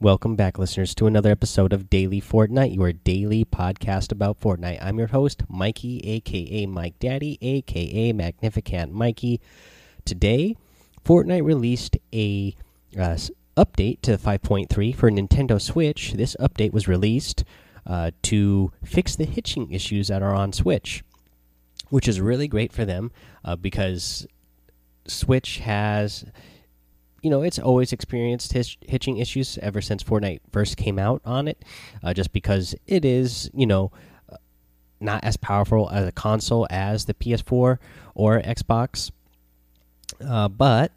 Welcome 0.00 0.36
back, 0.36 0.60
listeners, 0.60 0.94
to 0.94 1.08
another 1.08 1.32
episode 1.32 1.72
of 1.72 1.90
Daily 1.90 2.20
Fortnite, 2.20 2.72
your 2.72 2.92
daily 2.92 3.44
podcast 3.44 4.12
about 4.12 4.38
Fortnite. 4.38 4.78
I'm 4.80 4.96
your 4.96 5.08
host, 5.08 5.42
Mikey, 5.48 5.98
aka 6.04 6.66
Mike 6.66 7.00
Daddy, 7.00 7.36
aka 7.42 8.12
Magnificent 8.12 8.92
Mikey. 8.92 9.40
Today, 10.04 10.54
Fortnite 11.04 11.44
released 11.44 11.96
a 12.14 12.54
uh, 12.96 13.16
update 13.56 14.00
to 14.02 14.16
5.3 14.16 14.94
for 14.94 15.10
Nintendo 15.10 15.60
Switch. 15.60 16.12
This 16.12 16.36
update 16.38 16.72
was 16.72 16.86
released 16.86 17.42
uh, 17.84 18.12
to 18.22 18.70
fix 18.84 19.16
the 19.16 19.24
hitching 19.24 19.72
issues 19.72 20.06
that 20.06 20.22
are 20.22 20.32
on 20.32 20.52
Switch, 20.52 21.02
which 21.88 22.06
is 22.06 22.20
really 22.20 22.46
great 22.46 22.72
for 22.72 22.84
them 22.84 23.10
uh, 23.44 23.56
because 23.56 24.28
Switch 25.08 25.58
has 25.58 26.24
you 27.22 27.30
know, 27.30 27.42
it's 27.42 27.58
always 27.58 27.92
experienced 27.92 28.52
hitch 28.52 28.78
hitching 28.82 29.18
issues 29.18 29.58
ever 29.58 29.80
since 29.80 30.04
Fortnite 30.04 30.40
first 30.52 30.76
came 30.76 30.98
out 30.98 31.20
on 31.24 31.48
it, 31.48 31.64
uh, 32.02 32.14
just 32.14 32.32
because 32.32 32.74
it 32.86 33.04
is, 33.04 33.50
you 33.52 33.66
know, 33.66 33.90
uh, 34.30 34.36
not 35.00 35.24
as 35.24 35.36
powerful 35.36 35.88
as 35.90 36.06
a 36.06 36.12
console 36.12 36.66
as 36.70 37.06
the 37.06 37.14
PS4 37.14 37.78
or 38.14 38.40
Xbox. 38.42 39.10
Uh, 40.24 40.48
but, 40.48 40.92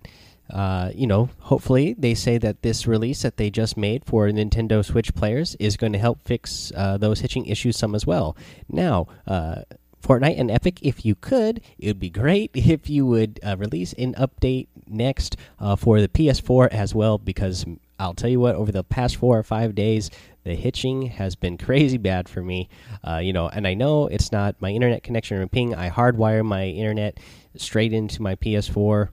uh, 0.50 0.92
you 0.94 1.08
know, 1.08 1.30
hopefully 1.40 1.94
they 1.98 2.14
say 2.14 2.38
that 2.38 2.62
this 2.62 2.88
release 2.88 3.24
that 3.24 3.38
they 3.38 3.50
just 3.50 3.76
made 3.76 4.06
for 4.06 4.28
Nintendo 4.28 4.84
Switch 4.86 5.14
players 5.14 5.56
is 5.60 5.78
going 5.78 5.94
to 5.94 6.00
help 6.00 6.22
fix 6.24 6.72
uh, 6.76 6.98
those 6.98 7.20
hitching 7.20 7.46
issues 7.46 7.78
some 7.78 7.96
as 7.96 8.06
well. 8.06 8.36
Now, 8.70 9.08
uh, 9.28 9.64
Fortnite 10.02 10.40
and 10.40 10.52
Epic, 10.52 10.80
if 10.82 11.06
you 11.06 11.16
could, 11.16 11.62
it 11.78 11.88
would 11.88 12.00
be 12.00 12.10
great 12.10 12.52
if 12.54 12.90
you 12.90 13.06
would 13.06 13.40
uh, 13.44 13.56
release 13.58 13.94
an 13.94 14.14
update 14.16 14.68
next 14.88 15.38
uh, 15.60 15.76
for 15.76 16.02
the 16.02 16.08
PS4 16.08 16.70
as 16.70 16.94
well, 16.94 17.18
because 17.18 17.66
I'll 18.00 18.14
tell 18.14 18.30
you 18.30 18.40
what, 18.40 18.56
over 18.56 18.72
the 18.72 18.84
past 18.84 19.18
four 19.18 19.38
or 19.38 19.44
five 19.44 19.76
days, 19.76 20.10
the 20.44 20.56
hitching 20.56 21.04
has 21.04 21.36
been 21.36 21.58
crazy 21.60 21.98
bad 21.98 22.28
for 22.28 22.42
me. 22.42 22.70
Uh, 23.08 23.18
you 23.18 23.34
know, 23.34 23.48
and 23.48 23.68
I 23.68 23.74
know 23.74 24.08
it's 24.08 24.32
not 24.32 24.56
my 24.60 24.70
internet 24.72 25.04
connection 25.04 25.38
or 25.38 25.48
ping. 25.48 25.76
I 25.76 25.90
hardwire 25.90 26.44
my 26.44 26.66
internet 26.66 27.20
straight 27.56 27.94
into 27.94 28.22
my 28.22 28.36
PS4. 28.36 29.10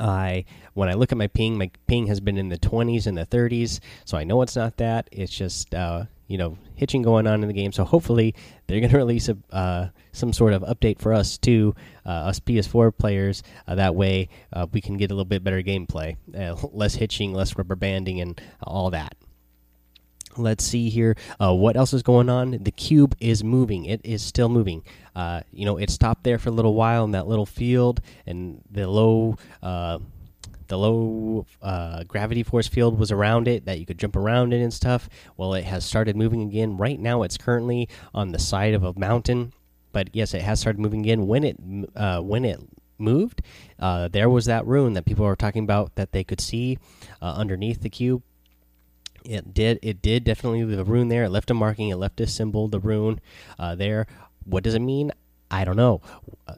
I 0.00 0.44
when 0.74 0.88
I 0.88 0.94
look 0.94 1.12
at 1.12 1.18
my 1.18 1.26
ping, 1.26 1.58
my 1.58 1.70
ping 1.86 2.06
has 2.06 2.20
been 2.20 2.38
in 2.38 2.48
the 2.48 2.58
20s 2.58 3.06
and 3.06 3.18
the 3.18 3.26
30s, 3.26 3.80
so 4.06 4.16
I 4.16 4.24
know 4.24 4.40
it's 4.40 4.56
not 4.56 4.78
that. 4.78 5.08
It's 5.12 5.32
just 5.32 5.74
uh, 5.74 6.04
you 6.32 6.38
know 6.38 6.56
hitching 6.76 7.02
going 7.02 7.26
on 7.26 7.42
in 7.42 7.48
the 7.48 7.54
game. 7.54 7.72
So 7.72 7.84
hopefully 7.84 8.34
they're 8.66 8.80
going 8.80 8.90
to 8.96 8.96
release 8.96 9.28
a 9.28 9.36
uh, 9.52 9.88
some 10.12 10.32
sort 10.32 10.54
of 10.54 10.62
update 10.62 10.98
for 10.98 11.12
us 11.12 11.36
too, 11.36 11.74
uh, 12.06 12.08
us 12.30 12.40
PS4 12.40 12.96
players. 12.96 13.42
Uh, 13.68 13.74
that 13.74 13.94
way 13.94 14.30
uh, 14.52 14.66
we 14.72 14.80
can 14.80 14.96
get 14.96 15.10
a 15.10 15.14
little 15.14 15.26
bit 15.26 15.44
better 15.44 15.62
gameplay, 15.62 16.16
uh, 16.34 16.56
less 16.72 16.94
hitching, 16.94 17.34
less 17.34 17.56
rubber 17.56 17.76
banding, 17.76 18.20
and 18.20 18.40
all 18.62 18.90
that. 18.90 19.14
Let's 20.38 20.64
see 20.64 20.88
here. 20.88 21.14
Uh, 21.38 21.52
what 21.54 21.76
else 21.76 21.92
is 21.92 22.02
going 22.02 22.30
on? 22.30 22.52
The 22.62 22.70
cube 22.70 23.14
is 23.20 23.44
moving. 23.44 23.84
It 23.84 24.00
is 24.02 24.22
still 24.22 24.48
moving. 24.48 24.82
you 25.52 25.66
know, 25.66 25.76
it 25.76 25.90
stopped 25.90 26.24
there 26.24 26.38
for 26.38 26.48
a 26.48 26.52
little 26.52 26.72
while 26.72 27.04
in 27.04 27.10
that 27.10 27.26
little 27.26 27.44
field, 27.44 28.00
and 28.26 28.62
the 28.70 28.88
low 28.88 29.36
the 30.72 30.78
low 30.78 31.44
uh, 31.60 32.02
gravity 32.04 32.42
force 32.42 32.66
field 32.66 32.98
was 32.98 33.12
around 33.12 33.46
it 33.46 33.66
that 33.66 33.78
you 33.78 33.84
could 33.84 33.98
jump 33.98 34.16
around 34.16 34.54
it 34.54 34.62
and 34.62 34.72
stuff. 34.72 35.06
Well, 35.36 35.52
it 35.52 35.64
has 35.64 35.84
started 35.84 36.16
moving 36.16 36.40
again. 36.40 36.78
Right 36.78 36.98
now, 36.98 37.24
it's 37.24 37.36
currently 37.36 37.90
on 38.14 38.32
the 38.32 38.38
side 38.38 38.72
of 38.72 38.82
a 38.82 38.98
mountain, 38.98 39.52
but 39.92 40.08
yes, 40.14 40.32
it 40.32 40.40
has 40.40 40.60
started 40.60 40.80
moving 40.80 41.00
again. 41.00 41.26
When 41.26 41.44
it 41.44 41.58
uh, 41.94 42.22
when 42.22 42.46
it 42.46 42.58
moved, 42.96 43.42
uh, 43.78 44.08
there 44.08 44.30
was 44.30 44.46
that 44.46 44.66
rune 44.66 44.94
that 44.94 45.04
people 45.04 45.26
were 45.26 45.36
talking 45.36 45.62
about 45.62 45.94
that 45.96 46.12
they 46.12 46.24
could 46.24 46.40
see 46.40 46.78
uh, 47.20 47.34
underneath 47.36 47.82
the 47.82 47.90
cube. 47.90 48.22
It 49.26 49.52
did. 49.52 49.78
It 49.82 50.00
did 50.00 50.24
definitely 50.24 50.64
leave 50.64 50.78
a 50.78 50.84
rune 50.84 51.08
there. 51.08 51.24
It 51.24 51.30
left 51.30 51.50
a 51.50 51.54
marking. 51.54 51.90
It 51.90 51.96
left 51.96 52.18
a 52.18 52.26
symbol. 52.26 52.68
The 52.68 52.80
rune 52.80 53.20
uh, 53.58 53.74
there. 53.74 54.06
What 54.46 54.64
does 54.64 54.74
it 54.74 54.80
mean? 54.80 55.12
I 55.52 55.64
don't 55.64 55.76
know. 55.76 56.00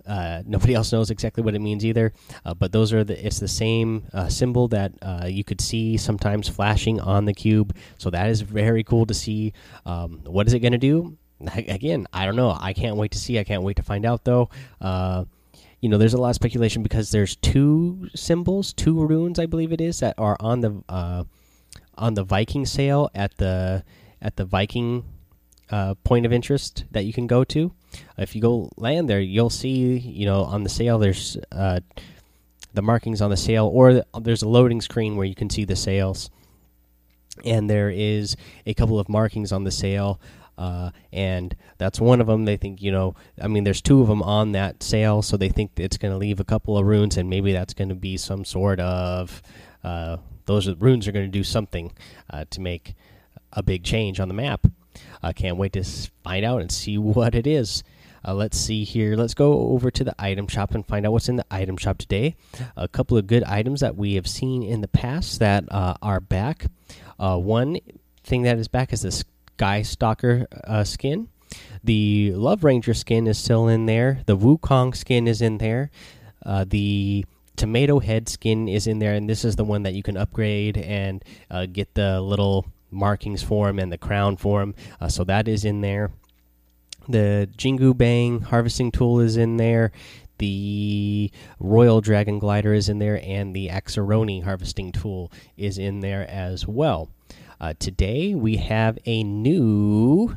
Uh, 0.06 0.42
nobody 0.46 0.74
else 0.74 0.92
knows 0.92 1.10
exactly 1.10 1.42
what 1.42 1.54
it 1.54 1.60
means 1.60 1.84
either. 1.84 2.12
Uh, 2.44 2.54
but 2.54 2.72
those 2.72 2.92
are 2.92 3.02
the. 3.02 3.26
It's 3.26 3.40
the 3.40 3.48
same 3.48 4.04
uh, 4.12 4.28
symbol 4.28 4.68
that 4.68 4.92
uh, 5.02 5.26
you 5.26 5.42
could 5.42 5.60
see 5.60 5.96
sometimes 5.96 6.48
flashing 6.48 7.00
on 7.00 7.24
the 7.24 7.34
cube. 7.34 7.76
So 7.98 8.08
that 8.10 8.30
is 8.30 8.40
very 8.40 8.84
cool 8.84 9.04
to 9.06 9.14
see. 9.14 9.52
Um, 9.84 10.20
what 10.24 10.46
is 10.46 10.54
it 10.54 10.60
going 10.60 10.72
to 10.72 10.78
do? 10.78 11.18
Again, 11.54 12.06
I 12.12 12.24
don't 12.24 12.36
know. 12.36 12.56
I 12.58 12.72
can't 12.72 12.96
wait 12.96 13.10
to 13.10 13.18
see. 13.18 13.38
I 13.38 13.44
can't 13.44 13.64
wait 13.64 13.76
to 13.76 13.82
find 13.82 14.06
out 14.06 14.24
though. 14.24 14.48
Uh, 14.80 15.24
you 15.80 15.90
know, 15.90 15.98
there's 15.98 16.14
a 16.14 16.18
lot 16.18 16.30
of 16.30 16.36
speculation 16.36 16.82
because 16.82 17.10
there's 17.10 17.36
two 17.36 18.08
symbols, 18.14 18.72
two 18.72 19.04
runes, 19.04 19.38
I 19.38 19.44
believe 19.44 19.70
it 19.72 19.82
is, 19.82 20.00
that 20.00 20.14
are 20.16 20.36
on 20.40 20.60
the 20.60 20.82
uh, 20.88 21.24
on 21.98 22.14
the 22.14 22.24
Viking 22.24 22.64
sail 22.64 23.10
at 23.14 23.36
the 23.36 23.84
at 24.22 24.36
the 24.36 24.44
Viking 24.44 25.04
point 26.04 26.26
of 26.26 26.32
interest 26.32 26.84
that 26.90 27.04
you 27.04 27.12
can 27.12 27.26
go 27.26 27.44
to 27.44 27.72
if 28.18 28.34
you 28.34 28.40
go 28.40 28.70
land 28.76 29.08
there, 29.08 29.20
you'll 29.20 29.50
see, 29.50 29.98
you 29.98 30.26
know, 30.26 30.42
on 30.42 30.62
the 30.62 30.68
sail 30.68 30.98
there's 30.98 31.36
uh, 31.52 31.80
the 32.72 32.82
markings 32.82 33.22
on 33.22 33.30
the 33.30 33.36
sail, 33.36 33.66
or 33.72 34.04
there's 34.20 34.42
a 34.42 34.48
loading 34.48 34.80
screen 34.80 35.16
where 35.16 35.26
you 35.26 35.34
can 35.34 35.50
see 35.50 35.64
the 35.64 35.76
sails, 35.76 36.30
and 37.44 37.68
there 37.70 37.90
is 37.90 38.36
a 38.66 38.74
couple 38.74 38.98
of 38.98 39.08
markings 39.08 39.52
on 39.52 39.64
the 39.64 39.70
sail. 39.70 40.20
Uh, 40.56 40.90
and 41.12 41.56
that's 41.78 42.00
one 42.00 42.20
of 42.20 42.28
them. 42.28 42.44
They 42.44 42.56
think, 42.56 42.80
you 42.80 42.92
know, 42.92 43.16
I 43.42 43.48
mean, 43.48 43.64
there's 43.64 43.82
two 43.82 44.00
of 44.00 44.06
them 44.06 44.22
on 44.22 44.52
that 44.52 44.84
sail, 44.84 45.20
so 45.20 45.36
they 45.36 45.48
think 45.48 45.72
it's 45.76 45.96
going 45.96 46.12
to 46.12 46.18
leave 46.18 46.38
a 46.38 46.44
couple 46.44 46.78
of 46.78 46.86
runes, 46.86 47.16
and 47.16 47.28
maybe 47.28 47.52
that's 47.52 47.74
going 47.74 47.88
to 47.88 47.96
be 47.96 48.16
some 48.16 48.44
sort 48.44 48.78
of 48.78 49.42
uh, 49.82 50.18
those 50.46 50.72
runes 50.76 51.08
are 51.08 51.12
going 51.12 51.26
to 51.26 51.38
do 51.38 51.42
something 51.42 51.92
uh, 52.30 52.44
to 52.50 52.60
make 52.60 52.94
a 53.52 53.64
big 53.64 53.82
change 53.82 54.20
on 54.20 54.28
the 54.28 54.34
map. 54.34 54.68
I 55.22 55.32
can't 55.32 55.56
wait 55.56 55.72
to 55.74 55.84
find 56.22 56.44
out 56.44 56.60
and 56.60 56.70
see 56.70 56.98
what 56.98 57.34
it 57.34 57.46
is. 57.46 57.82
Uh, 58.26 58.34
let's 58.34 58.56
see 58.56 58.84
here. 58.84 59.16
Let's 59.16 59.34
go 59.34 59.68
over 59.70 59.90
to 59.90 60.04
the 60.04 60.14
item 60.18 60.46
shop 60.48 60.74
and 60.74 60.86
find 60.86 61.06
out 61.06 61.12
what's 61.12 61.28
in 61.28 61.36
the 61.36 61.44
item 61.50 61.76
shop 61.76 61.98
today. 61.98 62.36
A 62.76 62.88
couple 62.88 63.18
of 63.18 63.26
good 63.26 63.44
items 63.44 63.80
that 63.80 63.96
we 63.96 64.14
have 64.14 64.26
seen 64.26 64.62
in 64.62 64.80
the 64.80 64.88
past 64.88 65.40
that 65.40 65.64
uh, 65.70 65.94
are 66.00 66.20
back. 66.20 66.66
Uh, 67.18 67.36
one 67.36 67.78
thing 68.22 68.42
that 68.42 68.58
is 68.58 68.68
back 68.68 68.92
is 68.92 69.02
the 69.02 69.12
Sky 69.12 69.82
Stalker 69.82 70.46
uh, 70.64 70.84
skin. 70.84 71.28
The 71.84 72.32
Love 72.34 72.64
Ranger 72.64 72.94
skin 72.94 73.26
is 73.26 73.38
still 73.38 73.68
in 73.68 73.86
there. 73.86 74.20
The 74.26 74.36
Wukong 74.36 74.96
skin 74.96 75.28
is 75.28 75.42
in 75.42 75.58
there. 75.58 75.90
Uh, 76.44 76.64
the 76.66 77.26
Tomato 77.56 78.00
Head 78.00 78.28
skin 78.28 78.68
is 78.68 78.86
in 78.86 78.98
there, 78.98 79.14
and 79.14 79.28
this 79.28 79.44
is 79.44 79.56
the 79.56 79.64
one 79.64 79.82
that 79.84 79.94
you 79.94 80.02
can 80.02 80.16
upgrade 80.16 80.76
and 80.76 81.22
uh, 81.50 81.66
get 81.66 81.94
the 81.94 82.20
little 82.20 82.66
markings 82.94 83.42
for 83.42 83.68
him 83.68 83.78
and 83.78 83.92
the 83.92 83.98
crown 83.98 84.36
for 84.36 84.62
him. 84.62 84.74
Uh, 85.00 85.08
so 85.08 85.24
that 85.24 85.48
is 85.48 85.64
in 85.64 85.80
there. 85.80 86.10
The 87.08 87.48
Jingu 87.56 87.96
Bang 87.96 88.40
harvesting 88.40 88.90
tool 88.90 89.20
is 89.20 89.36
in 89.36 89.56
there. 89.58 89.92
The 90.38 91.30
Royal 91.60 92.00
Dragon 92.00 92.38
Glider 92.38 92.74
is 92.74 92.88
in 92.88 92.98
there, 92.98 93.20
and 93.22 93.54
the 93.54 93.68
Axeroni 93.68 94.42
harvesting 94.42 94.90
tool 94.90 95.30
is 95.56 95.78
in 95.78 96.00
there 96.00 96.28
as 96.28 96.66
well. 96.66 97.10
Uh, 97.60 97.74
today 97.78 98.34
we 98.34 98.56
have 98.56 98.98
a 99.06 99.22
new 99.22 100.36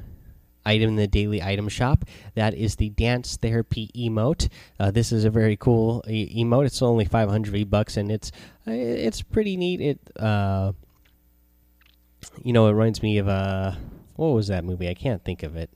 item 0.67 0.89
in 0.89 0.95
the 0.97 1.07
daily 1.07 1.41
item 1.41 1.69
shop. 1.69 2.05
That 2.35 2.53
is 2.53 2.75
the 2.75 2.89
dance 2.89 3.37
therapy 3.37 3.89
emote. 3.95 4.49
Uh, 4.79 4.91
this 4.91 5.11
is 5.11 5.23
a 5.25 5.29
very 5.29 5.55
cool 5.55 6.03
emote. 6.07 6.65
It's 6.65 6.81
only 6.81 7.05
500 7.05 7.51
V 7.51 7.63
bucks, 7.63 7.97
and 7.97 8.11
it's 8.11 8.31
it's 8.65 9.21
pretty 9.21 9.57
neat. 9.57 9.81
It 9.81 9.99
uh, 10.17 10.73
you 12.43 12.53
know, 12.53 12.67
it 12.67 12.73
reminds 12.73 13.01
me 13.01 13.17
of 13.17 13.27
uh, 13.27 13.73
what 14.15 14.27
was 14.27 14.47
that 14.47 14.63
movie? 14.63 14.89
I 14.89 14.93
can't 14.93 15.23
think 15.23 15.43
of 15.43 15.55
it. 15.55 15.69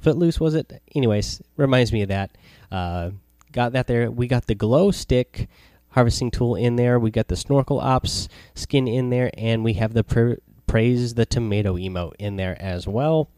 Footloose 0.00 0.40
was 0.40 0.54
it? 0.54 0.82
Anyways, 0.94 1.42
reminds 1.56 1.92
me 1.92 2.02
of 2.02 2.08
that. 2.08 2.36
Uh, 2.70 3.10
got 3.52 3.72
that 3.72 3.86
there. 3.86 4.10
We 4.10 4.26
got 4.26 4.46
the 4.46 4.54
glow 4.54 4.90
stick 4.90 5.48
harvesting 5.90 6.30
tool 6.30 6.56
in 6.56 6.76
there. 6.76 6.98
We 6.98 7.10
got 7.10 7.28
the 7.28 7.36
snorkel 7.36 7.80
ops 7.80 8.28
skin 8.54 8.86
in 8.86 9.10
there, 9.10 9.30
and 9.36 9.64
we 9.64 9.74
have 9.74 9.94
the 9.94 10.38
praise 10.66 11.14
the 11.14 11.26
tomato 11.26 11.76
emote 11.76 12.14
in 12.18 12.36
there 12.36 12.60
as 12.60 12.86
well 12.86 13.30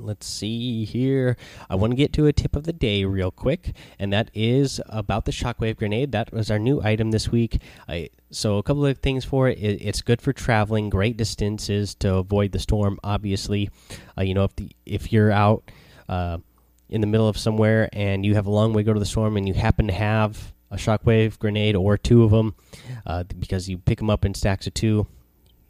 let's 0.00 0.26
see 0.26 0.84
here. 0.84 1.36
I 1.68 1.74
want 1.74 1.92
to 1.92 1.96
get 1.96 2.12
to 2.14 2.26
a 2.26 2.32
tip 2.32 2.56
of 2.56 2.64
the 2.64 2.72
day 2.72 3.04
real 3.04 3.30
quick, 3.30 3.74
and 3.98 4.12
that 4.12 4.30
is 4.34 4.80
about 4.88 5.24
the 5.24 5.32
shockwave 5.32 5.76
grenade. 5.76 6.12
That 6.12 6.32
was 6.32 6.50
our 6.50 6.58
new 6.58 6.80
item 6.82 7.10
this 7.10 7.30
week. 7.30 7.60
I, 7.88 8.10
so, 8.30 8.58
a 8.58 8.62
couple 8.62 8.86
of 8.86 8.98
things 8.98 9.24
for 9.24 9.48
it. 9.48 9.58
it. 9.58 9.82
It's 9.82 10.02
good 10.02 10.22
for 10.22 10.32
traveling 10.32 10.90
great 10.90 11.16
distances 11.16 11.94
to 11.96 12.16
avoid 12.16 12.52
the 12.52 12.58
storm. 12.58 12.98
Obviously, 13.04 13.70
uh, 14.18 14.22
you 14.22 14.34
know 14.34 14.44
if 14.44 14.56
the 14.56 14.70
if 14.86 15.12
you're 15.12 15.32
out 15.32 15.70
uh, 16.08 16.38
in 16.88 17.00
the 17.00 17.06
middle 17.06 17.28
of 17.28 17.38
somewhere 17.38 17.88
and 17.92 18.24
you 18.24 18.34
have 18.34 18.46
a 18.46 18.50
long 18.50 18.72
way 18.72 18.82
to 18.82 18.86
go 18.86 18.92
to 18.92 19.00
the 19.00 19.06
storm, 19.06 19.36
and 19.36 19.46
you 19.46 19.54
happen 19.54 19.86
to 19.86 19.92
have 19.92 20.52
a 20.70 20.76
shockwave 20.76 21.38
grenade 21.38 21.74
or 21.74 21.98
two 21.98 22.22
of 22.22 22.30
them, 22.30 22.54
uh, 23.06 23.24
because 23.38 23.68
you 23.68 23.78
pick 23.78 23.98
them 23.98 24.10
up 24.10 24.24
in 24.24 24.34
stacks 24.34 24.66
of 24.66 24.74
two 24.74 25.06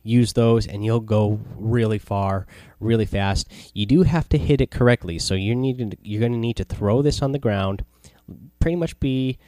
use 0.02 0.32
those 0.32 0.66
and 0.66 0.84
you'll 0.84 1.00
go 1.00 1.40
really 1.56 1.98
far 1.98 2.46
really 2.78 3.06
fast 3.06 3.50
you 3.74 3.84
do 3.84 4.02
have 4.02 4.28
to 4.28 4.38
hit 4.38 4.60
it 4.60 4.70
correctly 4.70 5.18
so 5.18 5.34
you 5.34 5.54
need 5.54 5.78
to, 5.78 5.96
you're 6.02 6.20
going 6.20 6.32
to 6.32 6.38
need 6.38 6.56
to 6.56 6.64
throw 6.64 7.02
this 7.02 7.20
on 7.22 7.32
the 7.32 7.38
ground 7.38 7.84
pretty 8.58 8.76
much 8.76 8.98
be 9.00 9.38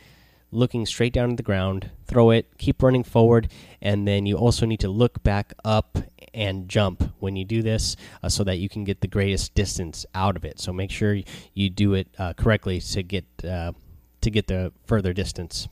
looking 0.52 0.84
straight 0.84 1.14
down 1.14 1.30
to 1.30 1.36
the 1.36 1.42
ground, 1.42 1.90
throw 2.06 2.30
it, 2.30 2.58
keep 2.58 2.82
running 2.82 3.02
forward, 3.02 3.50
and 3.80 4.06
then 4.06 4.26
you 4.26 4.36
also 4.36 4.66
need 4.66 4.80
to 4.80 4.88
look 4.88 5.22
back 5.22 5.54
up 5.64 5.98
and 6.34 6.68
jump 6.68 7.12
when 7.18 7.34
you 7.34 7.44
do 7.44 7.62
this 7.62 7.96
uh, 8.22 8.28
so 8.28 8.44
that 8.44 8.58
you 8.58 8.68
can 8.68 8.84
get 8.84 9.00
the 9.00 9.08
greatest 9.08 9.54
distance 9.54 10.06
out 10.14 10.36
of 10.36 10.44
it. 10.44 10.60
So 10.60 10.72
make 10.72 10.90
sure 10.90 11.18
you 11.54 11.70
do 11.70 11.94
it 11.94 12.08
uh, 12.18 12.34
correctly 12.34 12.80
to 12.80 13.02
get 13.02 13.24
uh, 13.42 13.72
to 14.20 14.30
get 14.30 14.46
the 14.46 14.72
further 14.86 15.12
distance. 15.12 15.68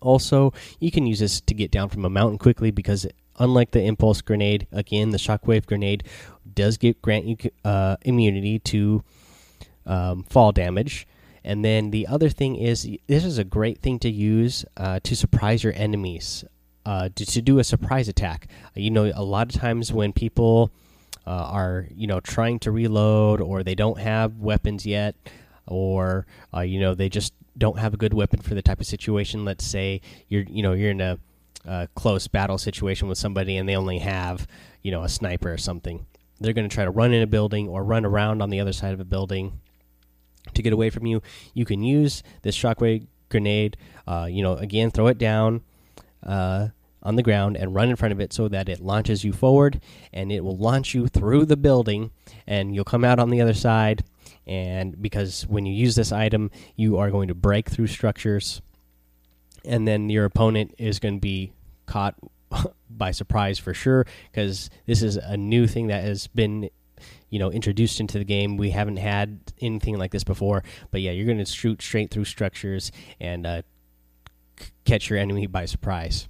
Also, 0.00 0.52
you 0.78 0.92
can 0.92 1.06
use 1.06 1.18
this 1.18 1.40
to 1.40 1.54
get 1.54 1.72
down 1.72 1.88
from 1.88 2.04
a 2.04 2.10
mountain 2.10 2.38
quickly 2.38 2.70
because 2.70 3.04
unlike 3.38 3.70
the 3.70 3.82
impulse 3.82 4.20
grenade, 4.20 4.66
again 4.72 5.10
the 5.10 5.18
shockwave 5.18 5.66
grenade 5.66 6.04
does 6.54 6.76
get 6.76 7.00
grant 7.02 7.24
you 7.24 7.36
uh, 7.64 7.96
immunity 8.02 8.58
to 8.58 9.02
um, 9.86 10.24
fall 10.24 10.52
damage. 10.52 11.06
And 11.44 11.64
then 11.64 11.90
the 11.90 12.06
other 12.06 12.28
thing 12.28 12.56
is, 12.56 12.88
this 13.06 13.24
is 13.24 13.38
a 13.38 13.44
great 13.44 13.78
thing 13.78 13.98
to 14.00 14.10
use 14.10 14.64
uh, 14.76 15.00
to 15.04 15.16
surprise 15.16 15.64
your 15.64 15.72
enemies, 15.76 16.44
uh, 16.84 17.08
to, 17.14 17.24
to, 17.24 17.40
do 17.40 17.58
a 17.58 17.64
surprise 17.64 18.08
attack. 18.08 18.48
Uh, 18.66 18.80
you 18.80 18.90
know, 18.90 19.10
a 19.14 19.22
lot 19.22 19.54
of 19.54 19.60
times 19.60 19.92
when 19.92 20.12
people 20.12 20.70
uh, 21.26 21.30
are, 21.30 21.86
you 21.94 22.06
know, 22.06 22.20
trying 22.20 22.58
to 22.58 22.70
reload 22.70 23.40
or 23.40 23.62
they 23.62 23.74
don't 23.74 23.98
have 23.98 24.38
weapons 24.38 24.84
yet, 24.84 25.14
or 25.66 26.26
uh, 26.54 26.60
you 26.60 26.80
know, 26.80 26.94
they 26.94 27.08
just 27.08 27.32
don't 27.56 27.78
have 27.78 27.94
a 27.94 27.96
good 27.96 28.14
weapon 28.14 28.40
for 28.40 28.54
the 28.54 28.62
type 28.62 28.80
of 28.80 28.86
situation. 28.86 29.44
Let's 29.44 29.64
say 29.64 30.00
you're, 30.28 30.44
you 30.44 30.62
know, 30.62 30.72
you're 30.72 30.90
in 30.90 31.00
a 31.00 31.18
close 31.94 32.28
battle 32.28 32.58
situation 32.58 33.08
with 33.08 33.18
somebody 33.18 33.56
and 33.56 33.68
they 33.68 33.76
only 33.76 33.98
have, 33.98 34.46
you 34.82 34.90
know, 34.90 35.02
a 35.02 35.08
sniper 35.08 35.52
or 35.52 35.58
something. 35.58 36.06
They're 36.40 36.52
going 36.52 36.68
to 36.68 36.74
try 36.74 36.84
to 36.84 36.90
run 36.90 37.12
in 37.12 37.22
a 37.22 37.26
building 37.26 37.68
or 37.68 37.82
run 37.82 38.04
around 38.04 38.42
on 38.42 38.50
the 38.50 38.60
other 38.60 38.72
side 38.72 38.94
of 38.94 39.00
a 39.00 39.04
building 39.04 39.60
to 40.54 40.62
get 40.62 40.72
away 40.72 40.90
from 40.90 41.06
you. 41.06 41.20
You 41.54 41.64
can 41.64 41.82
use 41.82 42.22
this 42.42 42.56
shockwave 42.56 43.06
grenade. 43.28 43.76
Uh, 44.06 44.28
you 44.30 44.42
know, 44.42 44.54
again, 44.54 44.90
throw 44.90 45.08
it 45.08 45.18
down 45.18 45.62
uh, 46.24 46.68
on 47.02 47.16
the 47.16 47.22
ground 47.22 47.56
and 47.56 47.74
run 47.74 47.90
in 47.90 47.96
front 47.96 48.12
of 48.12 48.20
it 48.20 48.32
so 48.32 48.48
that 48.48 48.68
it 48.68 48.80
launches 48.80 49.24
you 49.24 49.32
forward, 49.32 49.80
and 50.12 50.32
it 50.32 50.42
will 50.44 50.56
launch 50.56 50.94
you 50.94 51.08
through 51.08 51.44
the 51.44 51.56
building, 51.56 52.10
and 52.46 52.74
you'll 52.74 52.84
come 52.84 53.04
out 53.04 53.18
on 53.18 53.30
the 53.30 53.40
other 53.40 53.54
side. 53.54 54.04
And 54.46 55.00
because 55.00 55.46
when 55.46 55.66
you 55.66 55.74
use 55.74 55.94
this 55.94 56.12
item, 56.12 56.50
you 56.76 56.96
are 56.96 57.10
going 57.10 57.28
to 57.28 57.34
break 57.34 57.68
through 57.68 57.88
structures, 57.88 58.62
and 59.64 59.86
then 59.86 60.08
your 60.08 60.24
opponent 60.24 60.74
is 60.78 60.98
going 60.98 61.14
to 61.14 61.20
be 61.20 61.52
caught 61.86 62.14
by 62.90 63.10
surprise 63.10 63.58
for 63.58 63.74
sure 63.74 64.06
because 64.30 64.70
this 64.86 65.02
is 65.02 65.16
a 65.16 65.36
new 65.36 65.66
thing 65.66 65.88
that 65.88 66.04
has 66.04 66.26
been 66.28 66.70
you 67.30 67.38
know 67.38 67.50
introduced 67.50 68.00
into 68.00 68.18
the 68.18 68.24
game. 68.24 68.56
We 68.56 68.70
haven't 68.70 68.96
had 68.96 69.40
anything 69.60 69.98
like 69.98 70.10
this 70.10 70.24
before, 70.24 70.62
but 70.90 71.00
yeah, 71.00 71.12
you're 71.12 71.26
going 71.26 71.38
to 71.38 71.46
shoot 71.46 71.82
straight 71.82 72.10
through 72.10 72.24
structures 72.24 72.90
and 73.20 73.46
uh, 73.46 73.62
catch 74.84 75.10
your 75.10 75.18
enemy 75.18 75.46
by 75.46 75.66
surprise. 75.66 76.28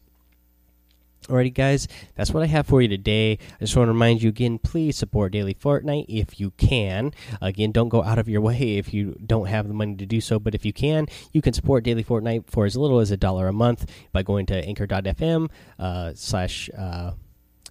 Alrighty, 1.26 1.52
guys, 1.52 1.88
that's 2.14 2.30
what 2.30 2.42
I 2.42 2.46
have 2.46 2.66
for 2.66 2.80
you 2.80 2.88
today. 2.88 3.32
I 3.32 3.58
just 3.60 3.76
want 3.76 3.88
to 3.88 3.92
remind 3.92 4.22
you 4.22 4.30
again 4.30 4.58
please 4.58 4.96
support 4.96 5.32
Daily 5.32 5.52
Fortnite 5.52 6.06
if 6.08 6.40
you 6.40 6.52
can. 6.52 7.12
Again, 7.42 7.70
don't 7.70 7.90
go 7.90 8.02
out 8.02 8.18
of 8.18 8.28
your 8.28 8.40
way 8.48 8.78
if 8.78 8.94
you 8.94 9.14
don't 9.26 9.46
have 9.46 9.68
the 9.68 9.74
money 9.74 9.96
to 9.96 10.06
do 10.06 10.20
so, 10.20 10.38
but 10.38 10.54
if 10.54 10.64
you 10.64 10.72
can, 10.72 11.06
you 11.32 11.42
can 11.42 11.52
support 11.52 11.84
Daily 11.84 12.02
Fortnite 12.02 12.48
for 12.48 12.64
as 12.64 12.76
little 12.76 12.98
as 13.00 13.10
a 13.10 13.16
dollar 13.16 13.48
a 13.48 13.52
month 13.52 13.90
by 14.12 14.22
going 14.22 14.46
to 14.46 14.64
anchor.fm 14.64 15.50
uh, 15.78 16.12
slash. 16.14 16.70
Uh, 16.76 17.12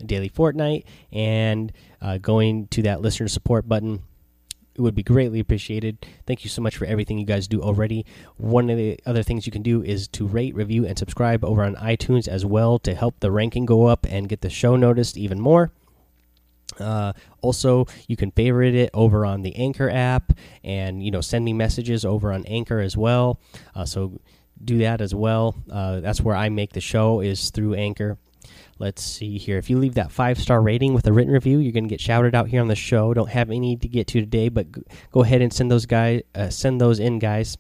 daily 0.05 0.29
Fortnite 0.29 0.83
and 1.11 1.71
uh, 2.01 2.19
going 2.19 2.67
to 2.67 2.83
that 2.83 3.01
listener 3.01 3.27
support 3.27 3.67
button. 3.67 4.03
It 4.77 4.81
would 4.81 4.94
be 4.94 5.01
greatly 5.03 5.39
appreciated. 5.39 6.06
Thank 6.27 6.44
you 6.44 6.51
so 6.51 6.62
much 6.62 6.77
for 6.77 6.85
everything 6.85 7.18
you 7.18 7.25
guys 7.25 7.47
do 7.47 7.62
already. 7.63 8.06
One 8.38 8.69
of 8.69 8.77
the 8.77 9.00
other 9.07 9.24
things 9.24 9.47
you 9.47 9.51
can 9.51 9.63
do 9.63 9.81
is 9.81 10.07
to 10.09 10.27
rate, 10.27 10.53
review, 10.53 10.85
and 10.85 10.97
subscribe 10.97 11.44
over 11.44 11.63
on 11.63 11.75
iTunes 11.77 12.27
as 12.27 12.45
well 12.45 12.77
to 12.79 12.94
help 12.94 13.19
the 13.19 13.31
ranking 13.31 13.65
go 13.65 13.88
up 13.88 14.06
and 14.07 14.29
get 14.29 14.41
the 14.41 14.51
show 14.51 14.75
noticed 14.75 15.18
even 15.18 15.39
more. 15.39 15.71
Uh, 16.79 17.13
also, 17.41 17.88
you 18.07 18.15
can 18.15 18.29
favorite 18.29 18.75
it 18.75 18.91
over 18.94 19.25
on 19.25 19.41
the 19.41 19.56
Anchor 19.56 19.89
app, 19.89 20.33
and 20.63 21.03
you 21.03 21.09
know 21.09 21.21
send 21.21 21.44
me 21.44 21.53
messages 21.53 22.06
over 22.06 22.31
on 22.31 22.45
Anchor 22.45 22.80
as 22.80 22.95
well. 22.95 23.39
Uh, 23.73 23.85
so 23.85 24.19
do 24.63 24.77
that 24.80 25.01
as 25.01 25.15
well. 25.15 25.56
Uh, 25.71 26.01
that's 26.01 26.21
where 26.21 26.35
I 26.35 26.50
make 26.50 26.73
the 26.73 26.81
show 26.81 27.19
is 27.21 27.50
through 27.50 27.73
Anchor. 27.73 28.19
Let's 28.79 29.01
see 29.01 29.38
here. 29.38 29.57
If 29.57 29.69
you 29.69 29.77
leave 29.77 29.95
that 29.95 30.12
five 30.12 30.39
star 30.39 30.62
rating 30.62 30.94
with 30.94 31.07
a 31.07 31.13
written 31.13 31.33
review, 31.33 31.59
you're 31.59 31.71
going 31.71 31.85
to 31.85 31.89
get 31.89 32.01
shouted 32.01 32.35
out 32.35 32.47
here 32.47 32.62
on 32.62 32.68
the 32.68 32.75
show. 32.75 33.13
Don't 33.13 33.29
have 33.29 33.50
any 33.50 33.75
to 33.75 33.88
get 33.88 34.07
to 34.07 34.19
today, 34.19 34.50
but 34.50 34.68
go 35.12 35.24
ahead 35.24 35.41
and 35.41 35.51
send 35.51 35.71
those 35.71 35.85
guys 35.85 36.21
uh, 36.35 36.50
send 36.50 36.79
those 36.79 37.00
in, 37.00 37.19
guys. 37.19 37.57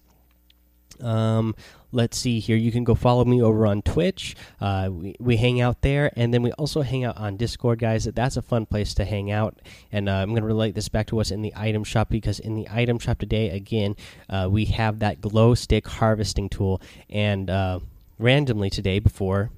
Um, 1.01 1.55
let's 1.91 2.17
see 2.17 2.39
here. 2.39 2.57
You 2.57 2.71
can 2.71 2.83
go 2.83 2.95
follow 2.95 3.25
me 3.25 3.41
over 3.41 3.65
on 3.65 3.81
Twitch. 3.81 4.35
Uh, 4.59 4.89
we, 4.91 5.15
we 5.19 5.37
hang 5.37 5.61
out 5.61 5.81
there, 5.81 6.11
and 6.15 6.33
then 6.33 6.41
we 6.41 6.51
also 6.53 6.81
hang 6.81 7.03
out 7.03 7.17
on 7.17 7.37
Discord, 7.37 7.79
guys. 7.79 8.05
That's 8.05 8.37
a 8.37 8.41
fun 8.41 8.65
place 8.65 8.93
to 8.95 9.05
hang 9.05 9.31
out. 9.31 9.59
And 9.91 10.09
uh, 10.09 10.13
I'm 10.13 10.29
going 10.29 10.41
to 10.41 10.47
relate 10.47 10.75
this 10.75 10.89
back 10.89 11.07
to 11.07 11.15
what's 11.15 11.31
in 11.31 11.41
the 11.41 11.53
item 11.55 11.83
shop 11.83 12.09
because 12.09 12.39
in 12.39 12.55
the 12.55 12.67
item 12.69 12.99
shop 12.99 13.19
today, 13.19 13.49
again, 13.49 13.95
uh, 14.29 14.47
we 14.49 14.65
have 14.65 14.99
that 14.99 15.21
glow 15.21 15.55
stick 15.55 15.87
harvesting 15.87 16.49
tool. 16.49 16.81
And 17.09 17.49
uh, 17.49 17.79
randomly 18.19 18.69
today, 18.69 18.99
before 18.99 19.51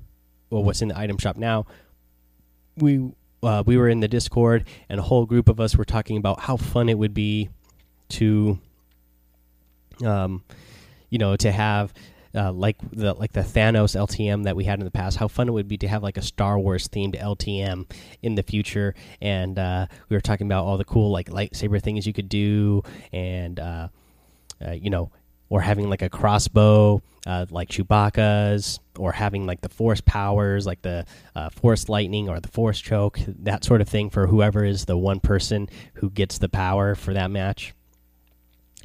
well, 0.50 0.63
what's 0.63 0.81
in 0.81 0.88
the 0.88 0.98
item 0.98 1.18
shop 1.18 1.38
now, 1.38 1.66
we 2.78 3.12
uh, 3.44 3.63
we 3.66 3.78
were 3.78 3.90
in 3.90 4.00
the 4.00 4.07
Discord 4.07 4.66
and 4.90 5.00
a 5.00 5.04
whole 5.04 5.25
group 5.25 5.48
of 5.48 5.60
us 5.60 5.75
were 5.75 5.86
talking 5.86 6.18
about 6.18 6.42
how 6.42 6.57
fun 6.57 6.90
it 6.90 6.98
would 6.98 7.13
be 7.13 7.50
to, 8.10 8.60
um, 10.04 10.44
you 11.10 11.18
know, 11.18 11.36
to 11.36 11.51
have. 11.51 11.94
Uh, 12.36 12.51
like 12.51 12.78
the 12.92 13.12
like 13.16 13.31
the 13.31 13.42
Thanos 13.42 13.96
LTM 13.96 14.44
that 14.44 14.56
we 14.56 14.63
had 14.63 14.78
in 14.78 14.86
the 14.86 14.92
past, 14.92 15.18
how 15.18 15.28
fun 15.28 15.48
it 15.50 15.51
would 15.51 15.68
be 15.68 15.78
to 15.78 15.88
have 15.88 16.04
like 16.04 16.16
a 16.16 16.22
Star 16.22 16.60
Wars 16.60 16.88
themed 16.88 17.19
LTM 17.19 17.92
in 18.22 18.36
the 18.36 18.44
future. 18.44 18.94
And 19.19 19.57
uh, 19.57 19.88
we 20.10 20.16
were 20.16 20.22
talking 20.22 20.46
about 20.46 20.63
all 20.63 20.78
the 20.78 20.86
cool 20.86 21.10
like 21.10 21.31
lightsaber 21.31 21.81
things 21.81 22.06
you 22.06 22.13
could 22.13 22.30
do, 22.30 22.84
and 23.12 23.60
uh, 23.60 23.88
uh 24.63 24.74
you 24.74 24.92
know, 24.92 25.10
or 25.50 25.62
having 25.62 25.90
like 25.90 26.01
a 26.01 26.10
crossbow 26.10 27.01
uh, 27.25 27.46
like 27.50 27.69
Chewbacca's, 27.69 28.80
or 28.98 29.12
having 29.12 29.46
like 29.46 29.62
the 29.62 29.69
force 29.69 30.01
powers, 30.01 30.66
like 30.66 30.81
the 30.81 31.06
uh, 31.36 31.50
force 31.50 31.90
lightning 31.90 32.30
or 32.30 32.40
the 32.40 32.48
force 32.48 32.80
choke, 32.80 33.19
that 33.28 33.63
sort 33.63 33.81
of 33.81 33.90
thing 33.90 34.10
for 34.10 34.28
whoever 34.28 34.63
is 34.63 34.86
the 34.86 34.98
one 34.98 35.19
person 35.19 35.69
who 35.96 36.10
gets 36.10 36.38
the 36.38 36.50
power 36.50 36.96
for 36.96 37.13
that 37.13 37.30
match. 37.30 37.74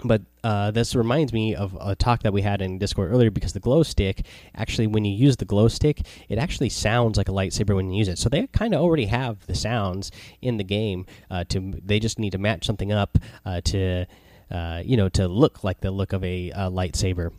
But 0.02 0.22
uh, 0.42 0.72
this 0.72 0.94
reminds 0.96 1.32
me 1.32 1.54
of 1.54 1.78
a 1.80 1.94
talk 1.94 2.24
that 2.24 2.32
we 2.32 2.42
had 2.42 2.60
in 2.60 2.78
Discord 2.78 3.12
earlier 3.12 3.30
because 3.30 3.52
the 3.52 3.60
glow 3.60 3.84
stick, 3.84 4.26
actually, 4.54 4.88
when 4.88 5.04
you 5.04 5.14
use 5.14 5.36
the 5.36 5.44
glow 5.44 5.68
stick, 5.68 6.02
it 6.28 6.36
actually 6.36 6.68
sounds 6.68 7.16
like 7.16 7.28
a 7.28 7.32
lightsaber 7.32 7.76
when 7.76 7.90
you 7.90 7.98
use 7.98 8.08
it. 8.08 8.18
So 8.18 8.28
they 8.28 8.48
kind 8.48 8.74
of 8.74 8.80
already 8.80 9.06
have 9.06 9.46
the 9.46 9.54
sounds 9.54 10.10
in 10.42 10.56
the 10.56 10.64
game. 10.64 11.06
Uh, 11.30 11.44
to 11.44 11.80
they 11.82 12.00
just 12.00 12.18
need 12.18 12.32
to 12.32 12.38
match 12.38 12.66
something 12.66 12.90
up 12.90 13.18
uh, 13.46 13.60
to 13.66 14.06
uh, 14.50 14.82
you 14.84 14.96
know, 14.96 15.08
to 15.10 15.28
look 15.28 15.64
like 15.64 15.80
the 15.80 15.90
look 15.90 16.12
of 16.12 16.22
a, 16.24 16.50
a 16.50 16.70
lightsaber 16.70 17.32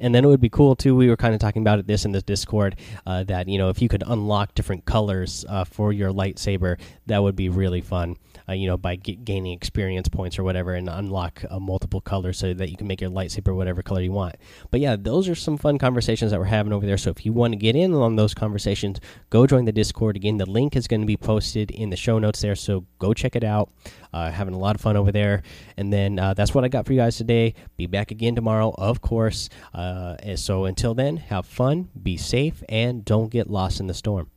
and 0.00 0.14
then 0.14 0.24
it 0.24 0.28
would 0.28 0.40
be 0.40 0.48
cool 0.48 0.76
too. 0.76 0.94
We 0.94 1.08
were 1.08 1.16
kind 1.16 1.34
of 1.34 1.40
talking 1.40 1.62
about 1.62 1.78
it 1.78 1.86
this 1.86 2.04
in 2.04 2.12
the 2.12 2.22
Discord 2.22 2.76
uh, 3.06 3.24
that 3.24 3.48
you 3.48 3.58
know 3.58 3.68
if 3.68 3.80
you 3.80 3.88
could 3.88 4.02
unlock 4.06 4.54
different 4.54 4.84
colors 4.84 5.44
uh, 5.48 5.64
for 5.64 5.92
your 5.92 6.12
lightsaber, 6.12 6.78
that 7.06 7.22
would 7.22 7.36
be 7.36 7.48
really 7.48 7.80
fun 7.80 8.16
uh, 8.48 8.52
you 8.52 8.66
know, 8.66 8.76
by 8.76 8.96
gaining 8.96 9.52
experience 9.52 10.08
points 10.08 10.38
or 10.38 10.44
whatever, 10.44 10.74
and 10.74 10.88
unlock 10.88 11.42
uh, 11.50 11.58
multiple 11.58 12.00
colors 12.00 12.38
so 12.38 12.52
that 12.52 12.70
you 12.70 12.76
can 12.76 12.86
make 12.86 13.00
your 13.00 13.10
lightsaber 13.10 13.54
whatever 13.54 13.82
color 13.82 14.02
you 14.02 14.12
want. 14.12 14.36
But 14.70 14.80
yeah, 14.80 14.96
those 14.96 15.28
are 15.28 15.34
some 15.34 15.56
fun 15.56 15.78
conversations 15.78 16.30
that 16.30 16.38
we're 16.38 16.46
having 16.46 16.72
over 16.72 16.84
there. 16.84 16.98
So 16.98 17.10
if 17.10 17.24
you 17.24 17.32
want 17.32 17.52
to 17.52 17.56
get 17.56 17.74
in 17.74 17.94
on 17.94 18.16
those 18.16 18.34
conversations, 18.34 19.00
go 19.30 19.46
join 19.46 19.64
the 19.64 19.72
Discord. 19.72 20.16
Again, 20.16 20.36
the 20.36 20.46
link 20.46 20.76
is 20.76 20.86
going 20.86 21.00
to 21.00 21.06
be 21.06 21.16
posted 21.16 21.70
in 21.70 21.90
the 21.90 21.96
show 21.96 22.18
notes 22.18 22.42
there, 22.42 22.54
so 22.54 22.84
go 22.98 23.14
check 23.14 23.36
it 23.36 23.44
out. 23.44 23.70
Uh, 24.12 24.30
having 24.30 24.54
a 24.54 24.58
lot 24.58 24.76
of 24.76 24.80
fun 24.80 24.96
over 24.96 25.10
there. 25.10 25.42
And 25.76 25.92
then 25.92 26.20
uh, 26.20 26.34
that's 26.34 26.54
what 26.54 26.62
I 26.62 26.68
got 26.68 26.86
for 26.86 26.92
you 26.92 27.00
guys 27.00 27.16
today. 27.16 27.54
Be 27.76 27.86
back 27.86 28.12
again 28.12 28.36
tomorrow, 28.36 28.72
of 28.78 29.00
course. 29.00 29.48
Uh, 29.84 30.36
so 30.36 30.64
until 30.64 30.94
then, 30.94 31.16
have 31.18 31.44
fun, 31.44 31.90
be 32.00 32.16
safe, 32.16 32.62
and 32.68 33.04
don't 33.04 33.30
get 33.30 33.50
lost 33.50 33.80
in 33.80 33.86
the 33.86 33.94
storm. 33.94 34.30